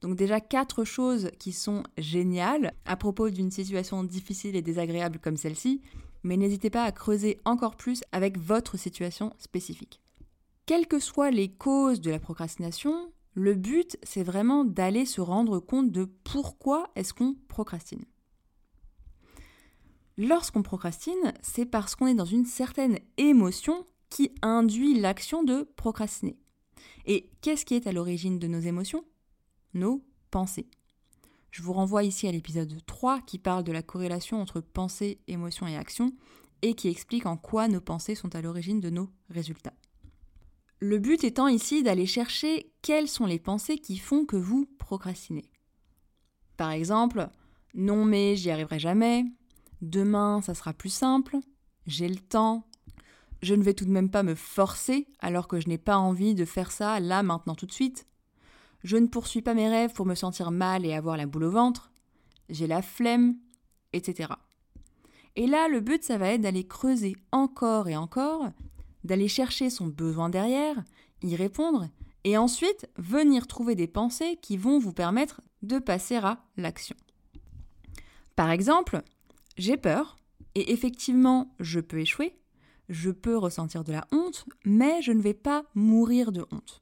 Donc 0.01 0.15
déjà 0.15 0.39
quatre 0.39 0.83
choses 0.83 1.31
qui 1.39 1.51
sont 1.51 1.83
géniales 1.97 2.73
à 2.85 2.95
propos 2.95 3.29
d'une 3.29 3.51
situation 3.51 4.03
difficile 4.03 4.55
et 4.55 4.61
désagréable 4.61 5.19
comme 5.19 5.37
celle-ci, 5.37 5.81
mais 6.23 6.37
n'hésitez 6.37 6.69
pas 6.69 6.83
à 6.83 6.91
creuser 6.91 7.39
encore 7.45 7.75
plus 7.75 8.03
avec 8.11 8.37
votre 8.37 8.77
situation 8.77 9.33
spécifique. 9.39 10.01
Quelles 10.65 10.87
que 10.87 10.99
soient 10.99 11.31
les 11.31 11.49
causes 11.49 12.01
de 12.01 12.11
la 12.11 12.19
procrastination, 12.19 13.11
le 13.33 13.55
but 13.55 13.97
c'est 14.03 14.23
vraiment 14.23 14.65
d'aller 14.65 15.05
se 15.05 15.21
rendre 15.21 15.59
compte 15.59 15.91
de 15.91 16.05
pourquoi 16.23 16.89
est-ce 16.95 17.13
qu'on 17.13 17.35
procrastine. 17.47 18.05
Lorsqu'on 20.17 20.63
procrastine, 20.63 21.33
c'est 21.41 21.65
parce 21.65 21.95
qu'on 21.95 22.07
est 22.07 22.15
dans 22.15 22.25
une 22.25 22.45
certaine 22.45 22.97
émotion 23.17 23.85
qui 24.09 24.31
induit 24.41 24.99
l'action 24.99 25.43
de 25.43 25.69
procrastiner. 25.75 26.37
Et 27.05 27.29
qu'est-ce 27.41 27.65
qui 27.65 27.75
est 27.75 27.87
à 27.87 27.91
l'origine 27.91 28.39
de 28.39 28.47
nos 28.47 28.59
émotions? 28.59 29.05
Nos 29.77 30.03
pensées. 30.31 30.67
Je 31.51 31.61
vous 31.63 31.73
renvoie 31.73 32.03
ici 32.03 32.27
à 32.27 32.31
l'épisode 32.31 32.73
3 32.85 33.21
qui 33.21 33.39
parle 33.39 33.63
de 33.63 33.71
la 33.71 33.81
corrélation 33.81 34.41
entre 34.41 34.59
pensée, 34.59 35.21
émotion 35.27 35.65
et 35.67 35.77
action 35.77 36.11
et 36.61 36.73
qui 36.73 36.89
explique 36.89 37.25
en 37.25 37.37
quoi 37.37 37.67
nos 37.67 37.81
pensées 37.81 38.15
sont 38.15 38.35
à 38.35 38.41
l'origine 38.41 38.79
de 38.79 38.89
nos 38.89 39.09
résultats. 39.29 39.73
Le 40.79 40.99
but 40.99 41.23
étant 41.23 41.47
ici 41.47 41.81
d'aller 41.81 42.05
chercher 42.05 42.71
quelles 42.81 43.07
sont 43.07 43.25
les 43.25 43.39
pensées 43.39 43.79
qui 43.79 43.97
font 43.97 44.25
que 44.25 44.35
vous 44.35 44.67
procrastinez. 44.77 45.49
Par 46.55 46.71
exemple, 46.71 47.29
non 47.73 48.05
mais 48.05 48.35
j'y 48.35 48.51
arriverai 48.51 48.79
jamais, 48.79 49.25
demain 49.81 50.41
ça 50.41 50.53
sera 50.53 50.73
plus 50.73 50.89
simple, 50.89 51.37
j'ai 51.87 52.07
le 52.07 52.19
temps, 52.19 52.67
je 53.41 53.53
ne 53.53 53.63
vais 53.63 53.73
tout 53.73 53.85
de 53.85 53.91
même 53.91 54.09
pas 54.09 54.23
me 54.23 54.35
forcer 54.35 55.07
alors 55.19 55.47
que 55.47 55.59
je 55.59 55.67
n'ai 55.67 55.77
pas 55.77 55.97
envie 55.97 56.35
de 56.35 56.45
faire 56.45 56.71
ça 56.71 56.99
là 56.99 57.23
maintenant 57.23 57.55
tout 57.55 57.65
de 57.65 57.71
suite, 57.71 58.07
je 58.83 58.97
ne 58.97 59.07
poursuis 59.07 59.41
pas 59.41 59.53
mes 59.53 59.69
rêves 59.69 59.93
pour 59.93 60.05
me 60.05 60.15
sentir 60.15 60.51
mal 60.51 60.85
et 60.85 60.93
avoir 60.93 61.17
la 61.17 61.25
boule 61.25 61.45
au 61.45 61.51
ventre. 61.51 61.91
J'ai 62.49 62.67
la 62.67 62.81
flemme, 62.81 63.35
etc. 63.93 64.33
Et 65.35 65.47
là, 65.47 65.67
le 65.67 65.81
but, 65.81 66.03
ça 66.03 66.17
va 66.17 66.29
être 66.29 66.41
d'aller 66.41 66.65
creuser 66.65 67.15
encore 67.31 67.89
et 67.89 67.95
encore, 67.95 68.49
d'aller 69.03 69.27
chercher 69.27 69.69
son 69.69 69.87
besoin 69.87 70.29
derrière, 70.29 70.83
y 71.21 71.35
répondre, 71.35 71.89
et 72.23 72.37
ensuite 72.37 72.89
venir 72.97 73.47
trouver 73.47 73.75
des 73.75 73.87
pensées 73.87 74.37
qui 74.41 74.57
vont 74.57 74.79
vous 74.79 74.93
permettre 74.93 75.41
de 75.61 75.79
passer 75.79 76.15
à 76.15 76.43
l'action. 76.57 76.95
Par 78.35 78.51
exemple, 78.51 79.01
j'ai 79.57 79.77
peur, 79.77 80.17
et 80.55 80.71
effectivement, 80.71 81.53
je 81.59 81.79
peux 81.79 81.99
échouer, 81.99 82.37
je 82.89 83.11
peux 83.11 83.37
ressentir 83.37 83.83
de 83.83 83.91
la 83.91 84.07
honte, 84.11 84.45
mais 84.65 85.01
je 85.01 85.11
ne 85.11 85.21
vais 85.21 85.33
pas 85.33 85.65
mourir 85.75 86.31
de 86.31 86.45
honte. 86.51 86.81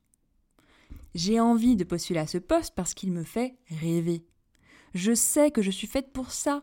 J'ai 1.15 1.39
envie 1.39 1.77
de 1.77 1.85
postuler 1.85 2.19
à 2.19 2.27
ce 2.27 2.37
poste 2.37 2.75
parce 2.75 2.93
qu'il 2.93 3.13
me 3.13 3.23
fait 3.23 3.55
rêver. 3.69 4.25
Je 4.93 5.13
sais 5.13 5.49
que 5.49 5.61
je 5.61 5.71
suis 5.71 5.87
faite 5.87 6.11
pour 6.11 6.31
ça. 6.31 6.61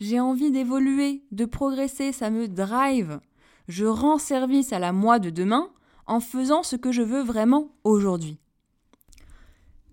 J'ai 0.00 0.20
envie 0.20 0.52
d'évoluer, 0.52 1.24
de 1.32 1.46
progresser, 1.46 2.12
ça 2.12 2.28
me 2.28 2.46
drive. 2.46 3.20
Je 3.68 3.86
rends 3.86 4.18
service 4.18 4.74
à 4.74 4.78
la 4.78 4.92
moi 4.92 5.18
de 5.18 5.30
demain 5.30 5.70
en 6.06 6.20
faisant 6.20 6.62
ce 6.62 6.76
que 6.76 6.92
je 6.92 7.00
veux 7.00 7.22
vraiment 7.22 7.74
aujourd'hui. 7.84 8.38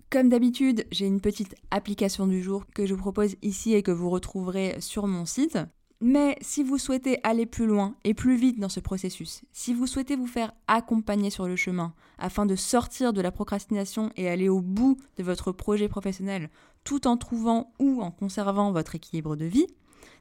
Comme 0.09 0.27
d'habitude, 0.27 0.85
j'ai 0.91 1.07
une 1.07 1.21
petite 1.21 1.55
application 1.71 2.27
du 2.27 2.43
jour 2.43 2.65
que 2.75 2.85
je 2.85 2.93
vous 2.93 3.01
propose 3.01 3.37
ici 3.41 3.73
et 3.73 3.83
que 3.83 3.91
vous 3.91 4.09
retrouverez 4.09 4.81
sur 4.81 5.07
mon 5.07 5.25
site. 5.25 5.57
Mais 6.05 6.35
si 6.41 6.63
vous 6.63 6.77
souhaitez 6.77 7.17
aller 7.23 7.45
plus 7.45 7.65
loin 7.65 7.95
et 8.03 8.13
plus 8.13 8.35
vite 8.35 8.59
dans 8.59 8.67
ce 8.67 8.81
processus, 8.81 9.41
si 9.53 9.73
vous 9.73 9.87
souhaitez 9.87 10.17
vous 10.17 10.27
faire 10.27 10.51
accompagner 10.67 11.29
sur 11.29 11.47
le 11.47 11.55
chemin 11.55 11.93
afin 12.17 12.45
de 12.45 12.57
sortir 12.57 13.13
de 13.13 13.21
la 13.21 13.31
procrastination 13.31 14.11
et 14.17 14.27
aller 14.27 14.49
au 14.49 14.59
bout 14.59 14.97
de 15.15 15.23
votre 15.23 15.53
projet 15.53 15.87
professionnel 15.87 16.49
tout 16.83 17.07
en 17.07 17.15
trouvant 17.15 17.71
ou 17.79 18.01
en 18.01 18.11
conservant 18.11 18.73
votre 18.73 18.95
équilibre 18.95 19.37
de 19.37 19.45
vie, 19.45 19.67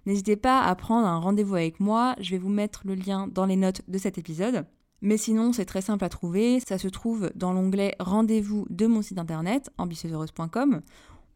n'hésitez 0.06 0.36
pas 0.36 0.62
à 0.62 0.72
prendre 0.76 1.08
un 1.08 1.18
rendez-vous 1.18 1.56
avec 1.56 1.80
moi, 1.80 2.14
je 2.20 2.30
vais 2.30 2.38
vous 2.38 2.48
mettre 2.48 2.82
le 2.84 2.94
lien 2.94 3.26
dans 3.26 3.46
les 3.46 3.56
notes 3.56 3.82
de 3.88 3.98
cet 3.98 4.18
épisode. 4.18 4.64
Mais 5.04 5.16
sinon, 5.16 5.52
c'est 5.52 5.64
très 5.64 5.82
simple 5.82 6.04
à 6.04 6.08
trouver, 6.08 6.60
ça 6.60 6.78
se 6.78 6.86
trouve 6.86 7.32
dans 7.34 7.52
l'onglet 7.52 7.96
Rendez-vous 7.98 8.66
de 8.70 8.86
mon 8.86 9.02
site 9.02 9.18
internet, 9.18 9.68
ambitieuseheureuse.com, 9.76 10.80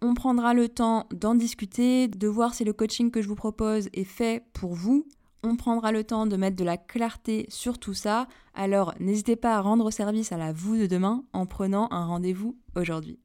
on 0.03 0.15
prendra 0.15 0.55
le 0.55 0.69
temps 0.69 1.07
d'en 1.11 1.35
discuter, 1.35 2.09
de 2.09 2.29
voir 2.29 2.55
si 2.55 2.65
le 2.65 2.73
coaching 2.73 3.11
que 3.11 3.23
je 3.23 3.29
vous 3.29 3.35
propose 3.35 3.89
est 3.93 4.05
fait 4.05 4.45
pour 4.53 4.75
vous. 4.75 5.07
On 5.43 5.57
prendra 5.57 5.93
le 5.93 6.05
temps 6.05 6.27
de 6.27 6.37
mettre 6.37 6.57
de 6.57 6.65
la 6.65 6.77
clarté 6.77 7.47
sur 7.49 7.79
tout 7.79 7.95
ça. 7.95 8.29
Alors 8.55 8.95
n'hésitez 9.01 9.37
pas 9.37 9.57
à 9.57 9.61
rendre 9.61 9.91
service 9.91 10.33
à 10.33 10.37
la 10.37 10.53
vous 10.53 10.77
de 10.77 10.87
demain 10.87 11.25
en 11.33 11.47
prenant 11.47 11.89
un 11.93 12.05
rendez-vous 12.05 12.59
aujourd'hui. 12.75 13.19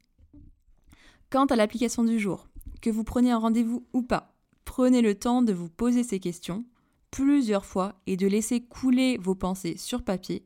Quant 1.29 1.45
à 1.45 1.55
l'application 1.55 2.03
du 2.03 2.19
jour, 2.19 2.47
que 2.81 2.89
vous 2.89 3.03
preniez 3.03 3.31
un 3.31 3.37
rendez-vous 3.37 3.85
ou 3.93 4.01
pas, 4.01 4.33
prenez 4.65 5.01
le 5.01 5.15
temps 5.15 5.41
de 5.41 5.53
vous 5.53 5.69
poser 5.69 6.03
ces 6.03 6.19
questions. 6.19 6.65
plusieurs 7.11 7.65
fois 7.65 7.95
et 8.07 8.15
de 8.15 8.25
laisser 8.25 8.61
couler 8.61 9.17
vos 9.17 9.35
pensées 9.35 9.75
sur 9.77 10.01
papier, 10.01 10.45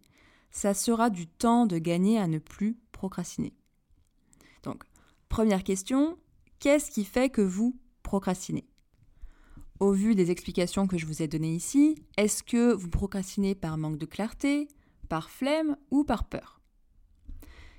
ça 0.50 0.74
sera 0.74 1.12
du 1.12 1.28
temps 1.28 1.68
de 1.68 1.78
gagner 1.78 2.18
à 2.18 2.28
ne 2.28 2.40
plus 2.40 2.76
procrastiner. 2.92 3.54
Donc, 4.64 4.84
première 5.30 5.64
question, 5.64 6.18
qu'est-ce 6.60 6.92
qui 6.92 7.04
fait 7.04 7.30
que 7.30 7.42
vous 7.42 7.78
procrastinez? 8.04 8.68
Au 9.80 9.92
vu 9.92 10.16
des 10.16 10.32
explications 10.32 10.88
que 10.88 10.98
je 10.98 11.06
vous 11.06 11.22
ai 11.22 11.28
données 11.28 11.54
ici, 11.54 11.96
est-ce 12.18 12.44
que 12.44 12.74
vous 12.74 12.90
procrastinez 12.90 13.56
par 13.56 13.78
manque 13.78 13.98
de 13.98 14.06
clarté, 14.06 14.68
par 15.10 15.30
flemme 15.30 15.76
ou 15.92 16.04
par 16.04 16.24
peur? 16.30 16.62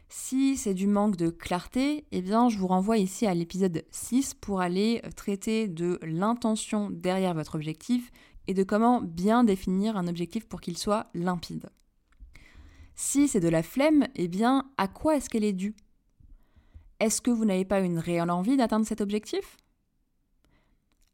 Si 0.08 0.56
c'est 0.56 0.74
du 0.74 0.86
manque 0.86 1.16
de 1.16 1.30
clarté, 1.30 2.06
eh 2.12 2.22
bien, 2.22 2.48
je 2.48 2.58
vous 2.58 2.68
renvoie 2.68 2.98
ici 2.98 3.26
à 3.26 3.34
l'épisode 3.34 3.84
6 3.90 4.34
pour 4.34 4.60
aller 4.60 5.02
traiter 5.16 5.68
de 5.68 5.98
l'intention 6.02 6.90
derrière 6.90 7.34
votre 7.34 7.56
objectif 7.56 8.12
et 8.46 8.54
de 8.54 8.62
comment 8.62 9.00
bien 9.00 9.42
définir 9.42 9.96
un 9.96 10.06
objectif 10.06 10.46
pour 10.46 10.60
qu'il 10.60 10.78
soit 10.78 11.08
limpide. 11.14 11.70
Si 12.94 13.26
c'est 13.26 13.40
de 13.40 13.48
la 13.48 13.62
flemme, 13.62 14.06
eh 14.14 14.28
bien, 14.28 14.70
à 14.76 14.86
quoi 14.86 15.16
est-ce 15.16 15.28
qu'elle 15.28 15.44
est 15.44 15.52
due? 15.52 15.74
Est-ce 16.98 17.20
que 17.20 17.30
vous 17.30 17.44
n'avez 17.44 17.64
pas 17.64 17.80
une 17.80 17.98
réelle 17.98 18.30
envie 18.30 18.56
d'atteindre 18.56 18.86
cet 18.86 19.00
objectif? 19.00 19.56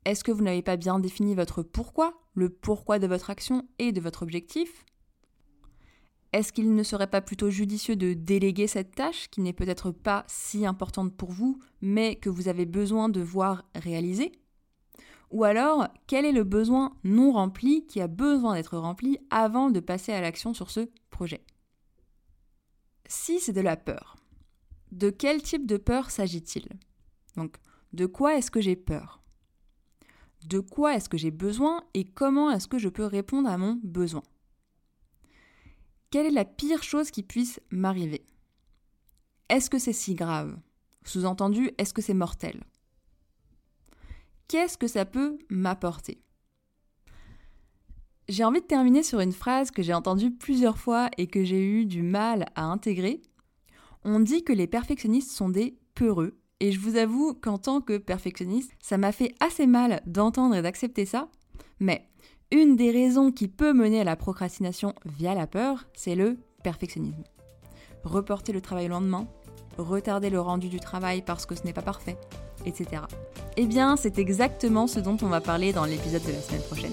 Est-ce 0.05 0.25
que 0.25 0.33
vous 0.33 0.43
n'avez 0.43 0.62
pas 0.62 0.77
bien 0.77 0.99
défini 0.99 1.35
votre 1.35 1.62
pourquoi, 1.62 2.15
le 2.35 2.49
pourquoi 2.49 2.99
de 2.99 3.07
votre 3.07 3.31
action 3.31 3.69
et 3.79 3.93
de 3.93 4.01
votre 4.01 4.23
objectif? 4.23 4.85
Est-ce 6.33 6.53
qu'il 6.53 6.75
ne 6.75 6.83
serait 6.83 7.11
pas 7.11 7.21
plutôt 7.21 7.51
judicieux 7.51 7.95
de 7.95 8.15
déléguer 8.15 8.67
cette 8.67 8.95
tâche 8.95 9.29
qui 9.29 9.41
n'est 9.41 9.53
peut-être 9.53 9.91
pas 9.91 10.25
si 10.29 10.65
importante 10.65 11.15
pour 11.15 11.31
vous, 11.31 11.59
mais 11.83 12.17
que 12.17 12.31
vous 12.31 12.49
avez 12.49 12.65
besoin 12.65 13.09
de 13.09 13.21
voir 13.21 13.65
réaliser? 13.75 14.33
Ou 15.31 15.45
alors, 15.45 15.89
quel 16.07 16.25
est 16.25 16.33
le 16.33 16.45
besoin 16.45 16.97
non 17.05 17.33
rempli 17.33 17.87
qui 17.87 18.01
a 18.01 18.07
besoin 18.07 18.55
d'être 18.55 18.77
rempli 18.77 19.19
avant 19.31 19.71
de 19.71 19.81
passer 19.81 20.12
à 20.12 20.21
l'action 20.21 20.55
sur 20.55 20.71
ce 20.71 20.89
projet? 21.11 21.45
Si 23.07 23.41
c'est 23.41 23.53
de 23.53 23.61
la 23.61 23.77
peur, 23.77 24.17
de 24.92 25.11
quel 25.11 25.42
type 25.42 25.66
de 25.66 25.76
peur 25.76 26.11
s'agit-il? 26.11 26.68
Donc, 27.37 27.56
de 27.92 28.06
quoi 28.06 28.37
est-ce 28.37 28.50
que 28.50 28.61
j'ai 28.61 28.76
peur? 28.76 29.22
De 30.46 30.61
quoi 30.61 30.94
est-ce 30.94 31.08
que 31.08 31.18
j'ai 31.18 31.30
besoin 31.30 31.84
et 31.94 32.04
comment 32.04 32.50
est-ce 32.50 32.68
que 32.68 32.78
je 32.78 32.88
peux 32.88 33.06
répondre 33.06 33.49
à 33.49 33.58
mon 33.58 33.80
besoin? 33.82 34.22
Quelle 36.11 36.26
est 36.26 36.30
la 36.30 36.44
pire 36.44 36.82
chose 36.82 37.11
qui 37.11 37.22
puisse 37.22 37.58
m'arriver? 37.70 38.26
Est-ce 39.49 39.70
que 39.70 39.78
c'est 39.78 39.92
si 39.92 40.14
grave? 40.14 40.58
Sous-entendu, 41.04 41.70
est-ce 41.78 41.94
que 41.94 42.02
c'est 42.02 42.14
mortel? 42.14 42.62
Qu'est-ce 44.49 44.76
que 44.76 44.88
ça 44.88 45.06
peut 45.06 45.38
m'apporter? 45.49 46.20
J'ai 48.28 48.44
envie 48.44 48.61
de 48.61 48.66
terminer 48.66 49.02
sur 49.02 49.20
une 49.20 49.32
phrase 49.32 49.70
que 49.70 49.82
j'ai 49.82 49.94
entendue 49.94 50.30
plusieurs 50.30 50.78
fois 50.78 51.11
et 51.16 51.26
que 51.26 51.44
j'ai 51.44 51.64
eu 51.64 51.87
du 51.87 52.02
mal 52.02 52.46
à 52.54 52.64
intégrer. 52.64 53.22
On 54.04 54.18
dit 54.18 54.42
que 54.42 54.52
les 54.52 54.66
perfectionnistes 54.66 55.30
sont 55.30 55.49
des 55.49 55.78
peureux, 55.94 56.37
et 56.59 56.73
je 56.73 56.80
vous 56.80 56.97
avoue 56.97 57.35
qu'en 57.35 57.59
tant 57.59 57.80
que 57.80 57.99
perfectionniste, 57.99 58.73
ça 58.80 58.99
m'a 58.99 59.12
fait 59.12 59.35
assez 59.38 59.66
mal 59.66 60.02
d'entendre 60.06 60.56
et 60.56 60.62
d'accepter 60.62 61.06
ça, 61.06 61.28
mais 61.78 62.09
une 62.50 62.76
des 62.76 62.90
raisons 62.90 63.30
qui 63.30 63.49
peut 63.49 63.73
mener 63.73 64.00
à 64.00 64.04
la 64.04 64.16
procrastination 64.16 64.92
via 65.04 65.35
la 65.35 65.47
peur, 65.47 65.87
c'est 65.94 66.16
le 66.16 66.38
perfectionnisme. 66.64 67.23
Reporter 68.04 68.52
le 68.52 68.61
travail 68.61 68.87
au 68.87 68.90
lendemain, 68.90 69.28
retarder 69.78 70.30
le 70.30 70.40
rendu 70.40 70.68
du 70.68 70.80
travail 70.80 71.23
parce 71.23 71.47
que 71.47 71.54
ce 71.54 71.62
n'est 71.62 71.73
pas 71.73 71.82
parfait, 71.82 72.16
etc. 72.66 73.02
Eh 73.56 73.66
bien, 73.66 73.97
c'est 73.97 74.18
exactement 74.18 74.87
ce 74.87 74.99
dont 74.99 75.16
on 75.23 75.28
va 75.28 75.40
parler 75.40 75.73
dans 75.73 75.85
l'épisode 75.85 76.25
de 76.25 76.32
la 76.32 76.40
semaine 76.40 76.62
prochaine. 76.62 76.92